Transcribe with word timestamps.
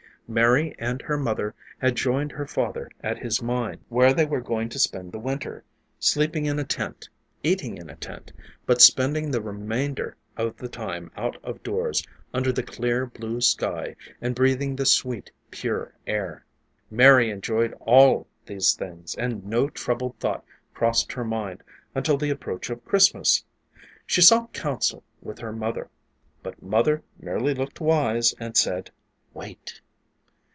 Mary 0.33 0.73
and 0.79 1.01
her 1.01 1.17
mother 1.17 1.53
had 1.77 1.93
joined 1.93 2.31
her 2.31 2.47
father 2.47 2.89
at 3.03 3.17
his 3.17 3.41
mine, 3.43 3.77
where 3.89 4.13
they 4.13 4.23
were 4.25 4.39
going 4.39 4.69
to 4.69 4.79
spend 4.79 5.11
the 5.11 5.19
winter, 5.19 5.61
sleeping 5.99 6.45
in 6.45 6.57
a 6.57 6.63
tent, 6.63 7.09
eating 7.43 7.77
in 7.77 7.89
a 7.89 7.97
tent, 7.97 8.31
but 8.65 8.79
spending 8.81 9.29
the 9.29 9.41
remainder 9.41 10.15
of 10.37 10.55
the 10.55 10.69
time 10.69 11.11
out 11.17 11.35
of 11.43 11.61
doors, 11.63 12.01
under 12.33 12.49
the 12.49 12.63
clear, 12.63 13.05
blue 13.05 13.41
sky 13.41 13.93
and 14.21 14.33
breathing 14.33 14.73
the 14.77 14.85
sweet, 14.85 15.29
pure 15.49 15.91
air. 16.07 16.45
Mary 16.89 17.29
enjoyed 17.29 17.73
all 17.81 18.25
these 18.45 18.73
things 18.73 19.13
and 19.15 19.45
no 19.45 19.67
troubled 19.67 20.17
thought 20.19 20.45
crossed 20.73 21.11
her 21.11 21.25
mind 21.25 21.61
until 21.93 22.15
the 22.15 22.29
approach 22.29 22.69
of 22.69 22.85
Christmas. 22.85 23.43
She 24.05 24.21
sought 24.21 24.53
counsel 24.53 25.03
with 25.21 25.39
her 25.39 25.51
mother, 25.51 25.89
but 26.41 26.63
Mother 26.63 27.03
merely 27.19 27.53
looked 27.53 27.81
wise 27.81 28.31
and 28.39 28.55
said 28.55 28.91
"wait." 29.33 29.81